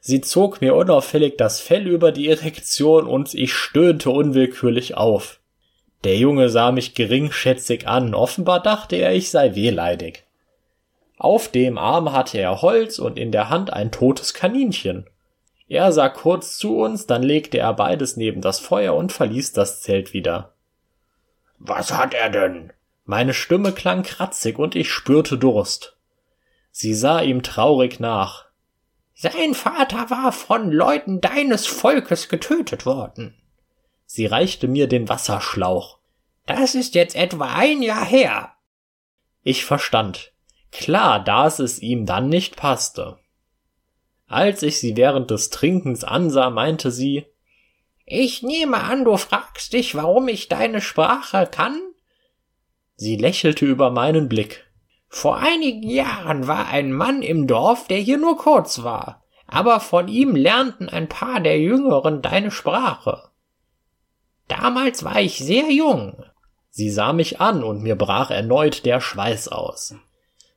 [0.00, 5.40] Sie zog mir unauffällig das Fell über die Erektion und ich stöhnte unwillkürlich auf.
[6.04, 10.24] Der Junge sah mich geringschätzig an, offenbar dachte er, ich sei wehleidig.
[11.16, 15.06] Auf dem Arm hatte er Holz und in der Hand ein totes Kaninchen.
[15.68, 19.80] Er sah kurz zu uns, dann legte er beides neben das Feuer und verließ das
[19.80, 20.52] Zelt wieder.
[21.58, 22.72] Was hat er denn?
[23.04, 25.96] Meine Stimme klang kratzig und ich spürte Durst.
[26.72, 28.46] Sie sah ihm traurig nach.
[29.14, 33.40] Sein Vater war von Leuten deines Volkes getötet worden.
[34.06, 35.98] Sie reichte mir den Wasserschlauch.
[36.46, 38.54] Das ist jetzt etwa ein Jahr her.
[39.42, 40.32] Ich verstand.
[40.72, 43.18] Klar, dass es ihm dann nicht passte.
[44.26, 47.26] Als ich sie während des Trinkens ansah, meinte sie
[48.06, 51.78] Ich nehme an, du fragst dich, warum ich deine Sprache kann?
[52.96, 54.66] Sie lächelte über meinen Blick.
[55.14, 60.08] Vor einigen Jahren war ein Mann im Dorf, der hier nur kurz war, aber von
[60.08, 63.28] ihm lernten ein paar der Jüngeren deine Sprache.
[64.48, 66.24] Damals war ich sehr jung.
[66.70, 69.94] Sie sah mich an und mir brach erneut der Schweiß aus.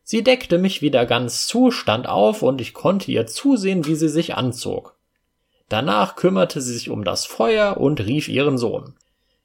[0.03, 4.09] Sie deckte mich wieder ganz zu, stand auf und ich konnte ihr zusehen, wie sie
[4.09, 4.97] sich anzog.
[5.67, 8.95] Danach kümmerte sie sich um das Feuer und rief ihren Sohn.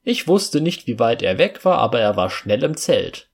[0.03, 3.27] Ich wusste nicht, wie weit er weg war, aber er war schnell im Zelt.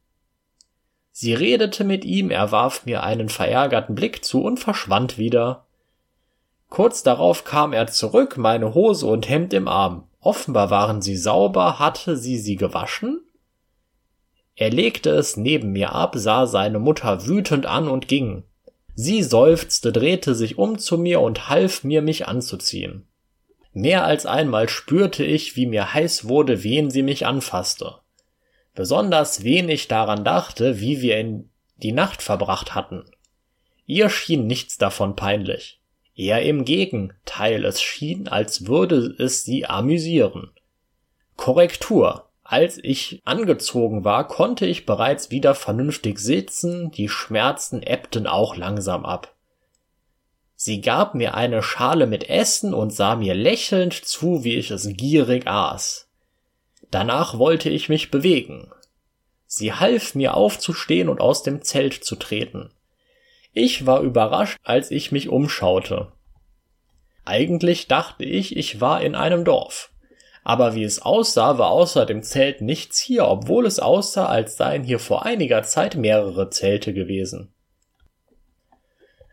[1.19, 5.65] Sie redete mit ihm, er warf mir einen verärgerten Blick zu und verschwand wieder.
[6.69, 10.03] Kurz darauf kam er zurück, meine Hose und Hemd im Arm.
[10.19, 13.19] Offenbar waren sie sauber, hatte sie sie gewaschen?
[14.56, 18.43] Er legte es neben mir ab, sah seine Mutter wütend an und ging.
[18.93, 23.08] Sie seufzte, drehte sich um zu mir und half mir, mich anzuziehen.
[23.73, 27.95] Mehr als einmal spürte ich, wie mir heiß wurde, wen sie mich anfasste
[28.78, 33.06] besonders wenig daran dachte, wie wir in die Nacht verbracht hatten.
[33.88, 35.82] Ihr schien nichts davon peinlich.
[36.16, 40.52] Eher im Gegenteil, es schien, als würde es sie amüsieren.
[41.38, 42.30] Korrektur.
[42.44, 49.06] Als ich angezogen war, konnte ich bereits wieder vernünftig sitzen, die Schmerzen ebbten auch langsam
[49.06, 49.36] ab.
[50.56, 54.88] Sie gab mir eine Schale mit Essen und sah mir lächelnd zu, wie ich es
[54.88, 56.07] gierig aß.
[56.91, 58.71] Danach wollte ich mich bewegen.
[59.45, 62.69] Sie half mir aufzustehen und aus dem Zelt zu treten.
[63.54, 66.12] Ich war überrascht, als ich mich umschaute.
[67.26, 69.91] Eigentlich dachte ich, ich war in einem Dorf.
[70.43, 74.84] Aber wie es aussah, war außer dem Zelt nichts hier, obwohl es aussah, als seien
[74.84, 77.52] hier vor einiger Zeit mehrere Zelte gewesen.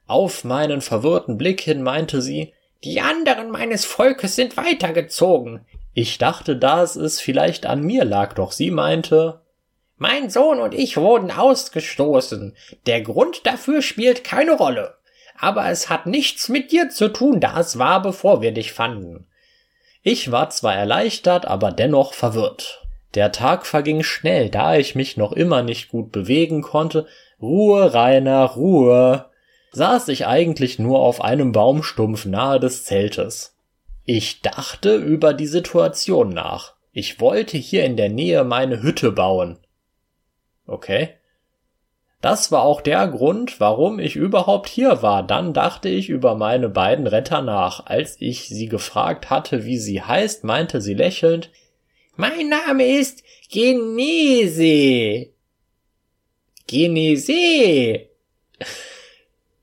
[0.06, 5.64] Auf meinen verwirrten Blick hin meinte sie, die anderen meines Volkes sind weitergezogen.
[5.94, 9.40] Ich dachte, dass es vielleicht an mir lag, doch sie meinte,
[9.96, 12.56] mein Sohn und ich wurden ausgestoßen.
[12.86, 14.96] Der Grund dafür spielt keine Rolle.
[15.38, 19.26] Aber es hat nichts mit dir zu tun, da es war, bevor wir dich fanden.
[20.02, 22.82] Ich war zwar erleichtert, aber dennoch verwirrt.
[23.14, 27.06] Der Tag verging schnell, da ich mich noch immer nicht gut bewegen konnte.
[27.40, 29.26] Ruhe, Rainer, Ruhe.
[29.70, 33.53] Saß ich eigentlich nur auf einem Baumstumpf nahe des Zeltes.
[34.04, 36.74] Ich dachte über die Situation nach.
[36.92, 39.58] Ich wollte hier in der Nähe meine Hütte bauen.
[40.66, 41.10] Okay.
[42.20, 45.22] Das war auch der Grund, warum ich überhaupt hier war.
[45.22, 47.84] Dann dachte ich über meine beiden Retter nach.
[47.84, 51.50] Als ich sie gefragt hatte, wie sie heißt, meinte sie lächelnd,
[52.16, 55.28] mein Name ist Genese.
[56.66, 58.08] Genese.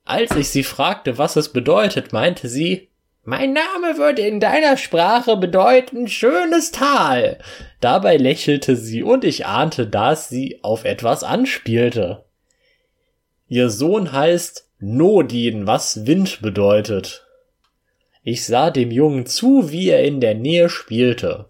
[0.05, 2.90] Als ich sie fragte, was es bedeutet, meinte sie,
[3.23, 7.39] mein Name würde in deiner Sprache bedeuten schönes Tal.
[7.79, 12.25] Dabei lächelte sie und ich ahnte, dass sie auf etwas anspielte.
[13.47, 17.27] Ihr Sohn heißt Nodin, was Wind bedeutet.
[18.23, 21.47] Ich sah dem Jungen zu, wie er in der Nähe spielte.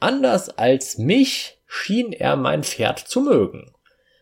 [0.00, 3.72] Anders als mich schien er mein Pferd zu mögen.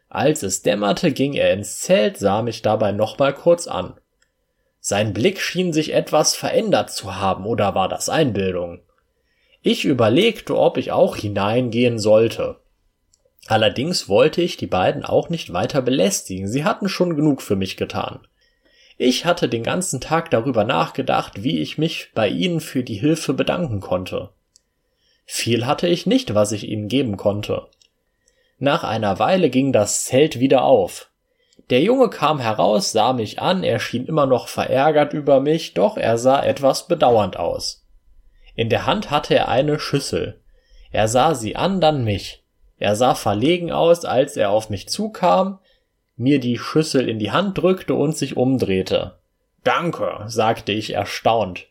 [0.09, 3.95] Als es dämmerte, ging er ins Zelt, sah mich dabei nochmal kurz an.
[4.81, 8.81] Sein Blick schien sich etwas verändert zu haben, oder war das Einbildung?
[9.63, 12.61] Ich überlegte, ob ich auch hineingehen sollte.
[13.47, 17.77] Allerdings wollte ich die beiden auch nicht weiter belästigen, sie hatten schon genug für mich
[17.77, 18.21] getan.
[18.99, 23.33] Ich hatte den ganzen Tag darüber nachgedacht, wie ich mich bei ihnen für die Hilfe
[23.33, 24.31] bedanken konnte.
[25.25, 27.69] Viel hatte ich nicht, was ich ihnen geben konnte.
[28.59, 31.08] Nach einer Weile ging das Zelt wieder auf.
[31.71, 35.97] Der Junge kam heraus, sah mich an, er schien immer noch verärgert über mich, doch
[35.97, 37.87] er sah etwas bedauernd aus.
[38.55, 40.41] In der Hand hatte er eine Schüssel.
[40.91, 42.43] Er sah sie an, dann mich.
[42.79, 45.59] Er sah verlegen aus, als er auf mich zukam,
[46.17, 49.19] mir die Schüssel in die Hand drückte und sich umdrehte.
[49.63, 51.67] Danke, sagte ich erstaunt.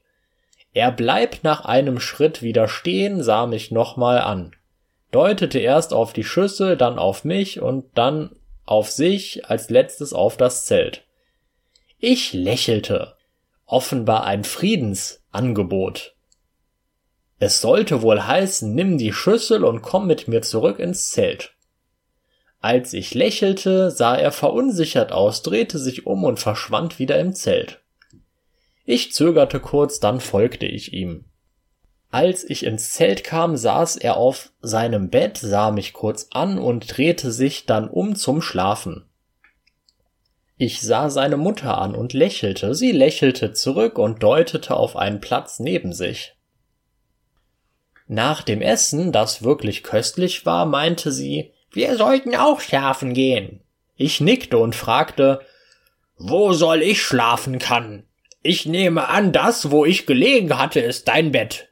[0.74, 4.56] Er bleibt nach einem Schritt wieder stehen, sah mich nochmal an,
[5.12, 8.37] deutete erst auf die Schüssel, dann auf mich und dann
[8.68, 11.06] auf sich, als letztes auf das Zelt.
[11.98, 13.16] Ich lächelte.
[13.66, 16.16] Offenbar ein Friedensangebot.
[17.40, 21.56] Es sollte wohl heißen, nimm die Schüssel und komm mit mir zurück ins Zelt.
[22.60, 27.82] Als ich lächelte, sah er verunsichert aus, drehte sich um und verschwand wieder im Zelt.
[28.86, 31.26] Ich zögerte kurz, dann folgte ich ihm.
[32.10, 36.98] Als ich ins Zelt kam, saß er auf seinem Bett, sah mich kurz an und
[36.98, 39.06] drehte sich dann um zum Schlafen.
[40.58, 45.60] Ich sah seine Mutter an und lächelte, sie lächelte zurück und deutete auf einen Platz
[45.60, 46.36] neben sich.
[48.08, 53.62] Nach dem Essen, das wirklich köstlich war, meinte sie, wir sollten auch schlafen gehen.
[53.98, 55.42] Ich nickte und fragte,
[56.18, 58.04] wo soll ich schlafen kann?
[58.42, 61.67] Ich nehme an, das, wo ich gelegen hatte, ist dein Bett.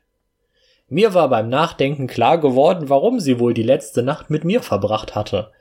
[0.95, 5.13] Mir war beim Nachdenken klar geworden, warum sie wohl die letzte Nacht mit mir verbracht
[5.13, 5.51] hatte.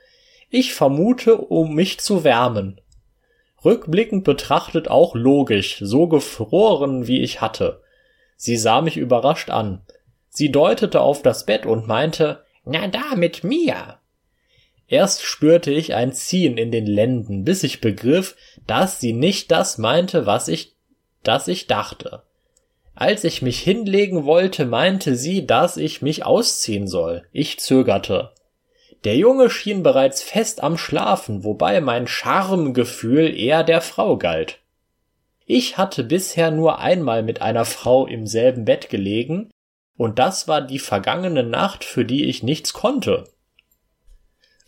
[0.49, 2.79] Ich vermute, um mich zu wärmen.
[3.65, 7.81] Rückblickend betrachtet auch logisch, so gefroren wie ich hatte.
[8.37, 9.81] Sie sah mich überrascht an.
[10.29, 13.97] Sie deutete auf das Bett und meinte, na da mit mir.
[14.87, 19.79] Erst spürte ich ein Ziehen in den Lenden, bis ich begriff, dass sie nicht das
[19.79, 20.77] meinte, was ich,
[21.23, 22.23] das ich dachte.
[22.95, 27.27] Als ich mich hinlegen wollte, meinte sie, dass ich mich ausziehen soll.
[27.33, 28.31] Ich zögerte.
[29.03, 34.59] Der Junge schien bereits fest am Schlafen, wobei mein Charmegefühl eher der Frau galt.
[35.45, 39.51] Ich hatte bisher nur einmal mit einer Frau im selben Bett gelegen,
[39.97, 43.25] und das war die vergangene Nacht, für die ich nichts konnte.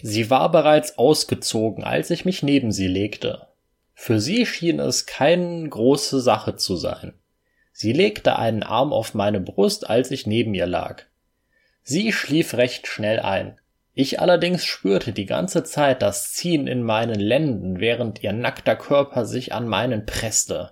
[0.03, 3.47] Sie war bereits ausgezogen, als ich mich neben sie legte.
[3.95, 7.13] Für sie schien es keine große Sache zu sein.
[7.80, 11.03] Sie legte einen Arm auf meine Brust, als ich neben ihr lag.
[11.84, 13.59] Sie schlief recht schnell ein.
[13.93, 19.28] Ich allerdings spürte die ganze Zeit das Ziehen in meinen Lenden, während ihr nackter Körper
[19.28, 20.71] sich an meinen presste.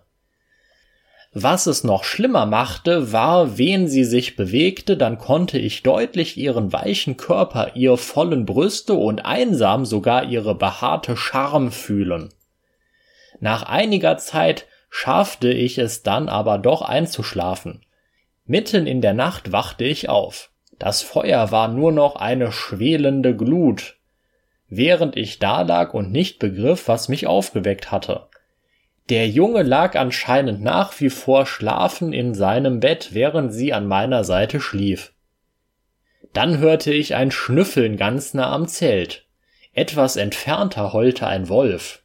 [1.31, 6.73] Was es noch schlimmer machte, war, wen sie sich bewegte, dann konnte ich deutlich ihren
[6.73, 12.33] weichen Körper, ihr vollen Brüste und einsam sogar ihre behaarte Charme fühlen.
[13.39, 14.65] Nach einiger Zeit
[14.97, 17.81] schaffte ich es dann aber doch einzuschlafen.
[18.45, 20.51] Mitten in der Nacht wachte ich auf.
[20.79, 23.97] Das Feuer war nur noch eine schwelende Glut,
[24.69, 28.27] während ich da lag und nicht begriff, was mich aufgeweckt hatte.
[29.09, 34.23] Der Junge lag anscheinend nach wie vor schlafen in seinem Bett, während sie an meiner
[34.23, 35.11] Seite schlief.
[36.31, 39.25] Dann hörte ich ein Schnüffeln ganz nah am Zelt.
[39.73, 42.04] Etwas entfernter heulte ein Wolf.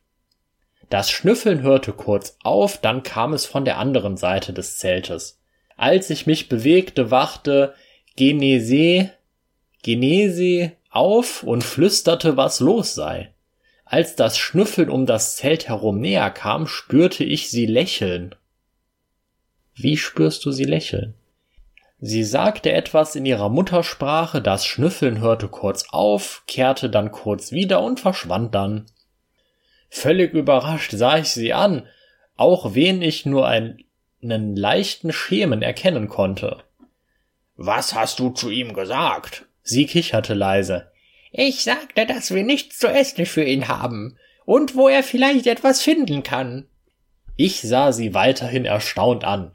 [0.91, 5.41] Das Schnüffeln hörte kurz auf, dann kam es von der anderen Seite des Zeltes.
[5.76, 7.74] Als ich mich bewegte, wachte
[8.16, 9.11] Genese,
[9.82, 13.32] Genese auf und flüsterte, was los sei.
[13.84, 18.34] Als das Schnüffeln um das Zelt herum näher kam, spürte ich sie lächeln.
[19.74, 21.14] Wie spürst du sie lächeln?
[22.01, 27.80] Sie sagte etwas in ihrer Muttersprache, das Schnüffeln hörte kurz auf, kehrte dann kurz wieder
[27.80, 28.86] und verschwand dann.
[29.91, 31.86] Völlig überrascht sah ich sie an,
[32.36, 33.84] auch wen ich nur einen
[34.22, 36.62] leichten Schemen erkennen konnte.
[37.57, 39.47] Was hast du zu ihm gesagt?
[39.62, 40.91] Sie kicherte leise.
[41.32, 44.16] Ich sagte, dass wir nichts zu essen für ihn haben
[44.47, 46.66] und wo er vielleicht etwas finden kann.
[47.36, 49.53] Ich sah sie weiterhin erstaunt an.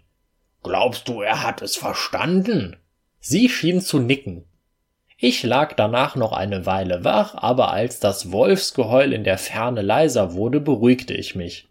[0.64, 2.78] Glaubst du, er hat es verstanden?
[3.20, 4.46] Sie schien zu nicken.
[5.18, 10.34] Ich lag danach noch eine Weile wach, aber als das Wolfsgeheul in der Ferne leiser
[10.34, 11.70] wurde, beruhigte ich mich.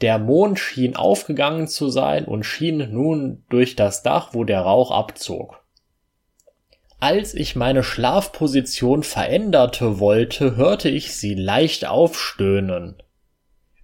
[0.00, 4.90] Der Mond schien aufgegangen zu sein und schien nun durch das Dach, wo der Rauch
[4.90, 5.62] abzog.
[6.98, 12.94] Als ich meine Schlafposition veränderte wollte, hörte ich sie leicht aufstöhnen.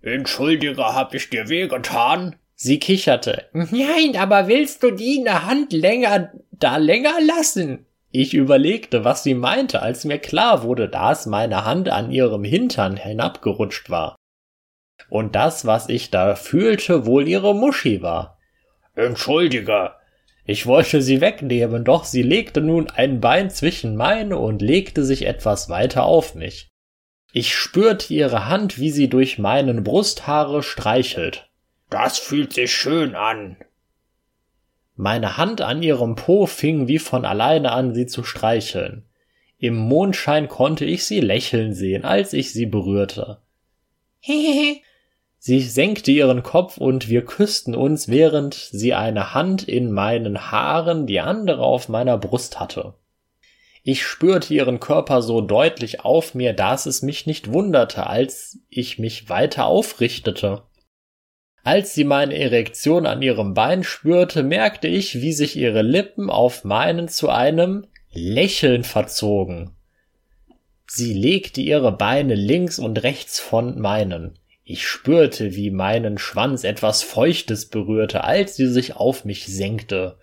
[0.02, 2.36] Entschuldige, hab ich dir wehgetan?
[2.54, 3.46] Sie kicherte.
[3.52, 7.86] Nein, aber willst du die in der Hand länger da länger lassen?
[8.10, 12.96] Ich überlegte, was sie meinte, als mir klar wurde, dass meine Hand an ihrem Hintern
[12.96, 14.16] hinabgerutscht war.
[15.10, 18.38] Und das, was ich da fühlte, wohl ihre Muschi war.
[18.94, 19.92] Entschuldige,
[20.44, 25.26] ich wollte sie wegnehmen, doch sie legte nun ein Bein zwischen meine und legte sich
[25.26, 26.68] etwas weiter auf mich.
[27.32, 31.50] Ich spürte ihre Hand, wie sie durch meinen Brusthaare streichelt.
[31.90, 33.58] Das fühlt sich schön an.
[35.00, 39.04] Meine Hand an ihrem Po fing wie von alleine an, sie zu streicheln.
[39.56, 43.38] Im Mondschein konnte ich sie lächeln sehen, als ich sie berührte.
[44.18, 44.78] Hehehe,
[45.38, 51.06] Sie senkte ihren Kopf und wir küssten uns, während sie eine Hand in meinen Haaren,
[51.06, 52.94] die andere auf meiner Brust hatte.
[53.84, 58.98] Ich spürte ihren Körper so deutlich auf mir, dass es mich nicht wunderte, als ich
[58.98, 60.64] mich weiter aufrichtete.
[61.68, 66.64] Als sie meine Erektion an ihrem Bein spürte, merkte ich, wie sich ihre Lippen auf
[66.64, 69.72] meinen zu einem Lächeln verzogen.
[70.86, 74.38] Sie legte ihre Beine links und rechts von meinen.
[74.64, 80.16] Ich spürte, wie meinen Schwanz etwas Feuchtes berührte, als sie sich auf mich senkte.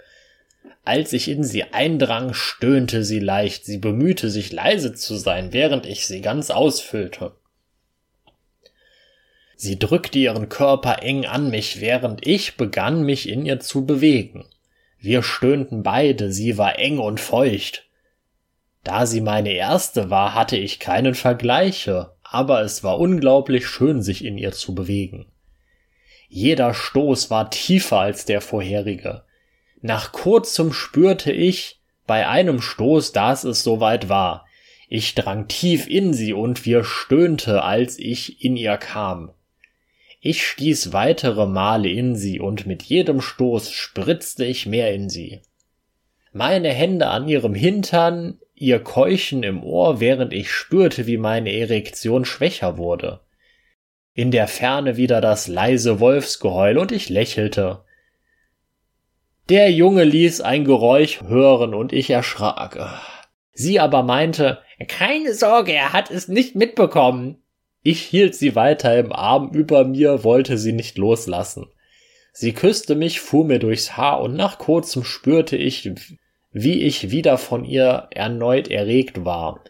[0.83, 5.85] Als ich in sie eindrang, stöhnte sie leicht, sie bemühte sich leise zu sein, während
[5.85, 7.33] ich sie ganz ausfüllte.
[9.55, 14.45] Sie drückte ihren Körper eng an mich, während ich begann, mich in ihr zu bewegen.
[14.99, 17.87] Wir stöhnten beide, sie war eng und feucht.
[18.83, 24.25] Da sie meine erste war, hatte ich keinen Vergleiche, aber es war unglaublich schön, sich
[24.25, 25.27] in ihr zu bewegen.
[26.27, 29.23] Jeder Stoß war tiefer als der vorherige.
[29.81, 34.45] Nach kurzem spürte ich bei einem Stoß, dass es soweit war.
[34.89, 39.31] Ich drang tief in sie und wir stöhnte, als ich in ihr kam.
[40.19, 45.41] Ich stieß weitere Male in sie und mit jedem Stoß spritzte ich mehr in sie.
[46.31, 52.25] Meine Hände an ihrem Hintern, ihr Keuchen im Ohr, während ich spürte, wie meine Erektion
[52.25, 53.21] schwächer wurde.
[54.13, 57.83] In der Ferne wieder das leise Wolfsgeheul und ich lächelte.
[59.49, 62.79] Der Junge ließ ein Geräusch hören und ich erschrak.
[63.51, 67.43] Sie aber meinte, keine Sorge, er hat es nicht mitbekommen.
[67.87, 71.67] Ich hielt sie weiter im Arm über mir, wollte sie nicht loslassen.
[72.33, 75.91] Sie küsste mich, fuhr mir durchs Haar und nach kurzem spürte ich,
[76.51, 79.63] wie ich wieder von ihr erneut erregt war.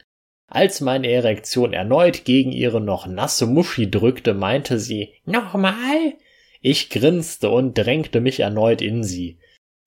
[0.47, 6.13] Als meine Erektion erneut gegen ihre noch nasse Muschi drückte, meinte sie Nochmal?
[6.61, 9.39] Ich grinste und drängte mich erneut in sie.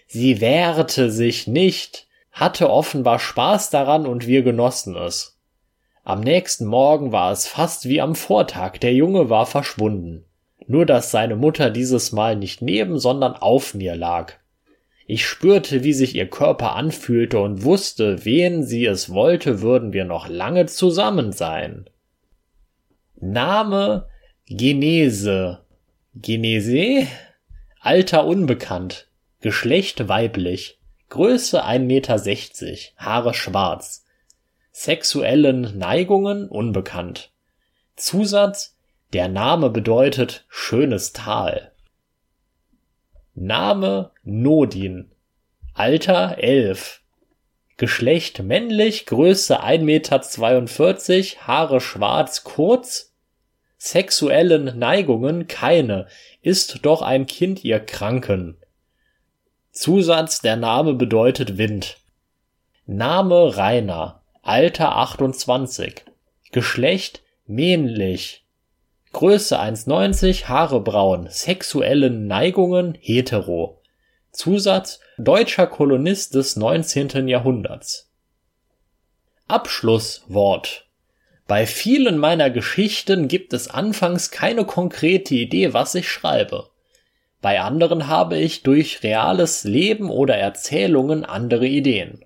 [0.07, 5.38] Sie wehrte sich nicht, hatte offenbar Spaß daran und wir genossen es.
[6.09, 10.25] Am nächsten Morgen war es fast wie am Vortag, der Junge war verschwunden.
[10.67, 14.33] nur dass seine Mutter dieses Mal nicht neben, sondern auf mir lag.
[15.07, 20.07] Ich spürte, wie sich ihr Körper anfühlte und wusste, wen sie es wollte, würden wir
[20.07, 21.91] noch lange zusammen sein.
[23.17, 24.09] Name
[24.47, 25.61] Genese.
[26.15, 27.07] Genese?
[27.81, 29.09] Alter unbekannt.
[29.43, 30.81] Geschlecht weiblich.
[31.11, 32.17] Größe 1,60 Meter.
[32.97, 34.08] Haare schwarz.
[34.73, 37.33] Sexuellen Neigungen unbekannt.
[37.97, 38.77] Zusatz
[39.13, 41.73] Der Name bedeutet schönes Tal.
[43.35, 45.11] Name Nodin.
[45.75, 47.03] Alter 11.
[47.77, 53.15] Geschlecht männlich, Größe 1,42 Meter, Haare schwarz, kurz.
[53.77, 56.09] Sexuellen Neigungen keine,
[56.43, 58.57] ist doch ein Kind ihr Kranken.
[59.71, 61.99] Zusatz, der Name bedeutet Wind.
[62.87, 64.18] Name Rainer.
[64.49, 66.07] Alter 28.
[66.53, 68.47] Geschlecht männlich.
[69.13, 73.83] Größe 1,90, Haare braun, sexuellen Neigungen hetero.
[74.33, 77.29] Zusatz deutscher Kolonist des 19.
[77.29, 78.11] Jahrhunderts.
[79.49, 80.87] Abschlusswort.
[81.47, 86.71] Bei vielen meiner Geschichten gibt es anfangs keine konkrete Idee, was ich schreibe.
[87.43, 92.25] Bei anderen habe ich durch reales Leben oder Erzählungen andere Ideen.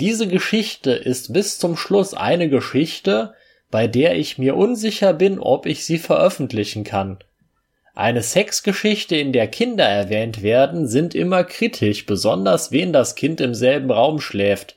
[0.00, 3.34] Diese Geschichte ist bis zum Schluss eine Geschichte,
[3.70, 7.18] bei der ich mir unsicher bin, ob ich sie veröffentlichen kann.
[7.94, 13.54] Eine Sexgeschichte, in der Kinder erwähnt werden, sind immer kritisch, besonders wen das Kind im
[13.54, 14.76] selben Raum schläft.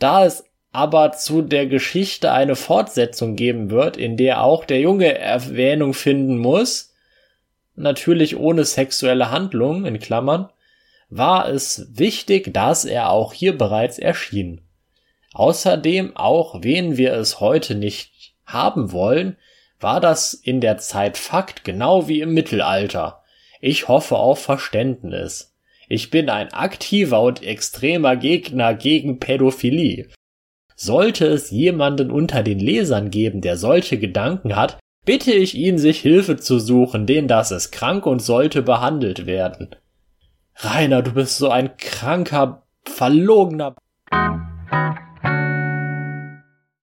[0.00, 5.16] Da es aber zu der Geschichte eine Fortsetzung geben wird, in der auch der Junge
[5.16, 6.92] Erwähnung finden muss,
[7.76, 10.48] natürlich ohne sexuelle Handlung in Klammern,
[11.08, 14.60] war es wichtig, dass er auch hier bereits erschien.
[15.32, 19.36] Außerdem, auch wen wir es heute nicht haben wollen,
[19.80, 23.22] war das in der Zeit Fakt, genau wie im Mittelalter.
[23.60, 25.54] Ich hoffe auf Verständnis.
[25.88, 30.08] Ich bin ein aktiver und extremer Gegner gegen Pädophilie.
[30.76, 36.00] Sollte es jemanden unter den Lesern geben, der solche Gedanken hat, bitte ich ihn, sich
[36.00, 39.74] Hilfe zu suchen, denn das ist krank und sollte behandelt werden.
[40.60, 43.76] Rainer, du bist so ein kranker, verlogener.